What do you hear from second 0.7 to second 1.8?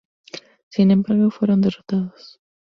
Sin embargo, fueron